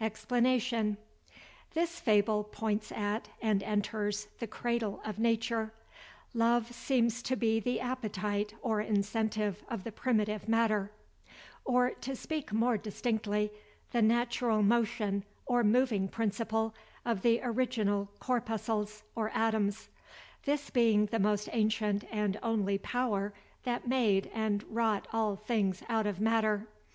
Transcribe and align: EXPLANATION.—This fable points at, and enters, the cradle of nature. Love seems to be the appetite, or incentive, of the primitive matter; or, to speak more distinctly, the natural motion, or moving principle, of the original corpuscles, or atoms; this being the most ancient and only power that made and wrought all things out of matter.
EXPLANATION.—This 0.00 2.00
fable 2.00 2.42
points 2.44 2.90
at, 2.90 3.28
and 3.42 3.62
enters, 3.62 4.28
the 4.38 4.46
cradle 4.46 5.02
of 5.04 5.18
nature. 5.18 5.74
Love 6.32 6.72
seems 6.72 7.20
to 7.22 7.36
be 7.36 7.60
the 7.60 7.80
appetite, 7.80 8.54
or 8.62 8.80
incentive, 8.80 9.62
of 9.68 9.84
the 9.84 9.92
primitive 9.92 10.48
matter; 10.48 10.90
or, 11.66 11.90
to 11.90 12.16
speak 12.16 12.50
more 12.50 12.78
distinctly, 12.78 13.50
the 13.92 14.00
natural 14.00 14.62
motion, 14.62 15.22
or 15.44 15.62
moving 15.62 16.08
principle, 16.08 16.74
of 17.04 17.20
the 17.20 17.42
original 17.42 18.08
corpuscles, 18.20 19.02
or 19.14 19.28
atoms; 19.34 19.90
this 20.46 20.70
being 20.70 21.04
the 21.04 21.18
most 21.18 21.46
ancient 21.52 22.04
and 22.10 22.40
only 22.42 22.78
power 22.78 23.34
that 23.64 23.86
made 23.86 24.30
and 24.32 24.62
wrought 24.74 25.06
all 25.12 25.36
things 25.36 25.82
out 25.90 26.06
of 26.06 26.20
matter. 26.22 26.66